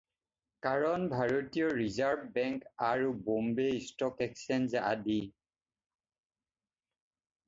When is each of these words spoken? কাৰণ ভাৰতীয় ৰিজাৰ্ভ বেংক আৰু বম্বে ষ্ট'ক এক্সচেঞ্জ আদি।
কাৰণ 0.67 1.03
ভাৰতীয় 1.09 1.65
ৰিজাৰ্ভ 1.81 2.23
বেংক 2.37 2.71
আৰু 2.87 3.11
বম্বে 3.27 3.67
ষ্ট'ক 3.89 4.23
এক্সচেঞ্জ 4.27 4.81
আদি। 4.93 5.19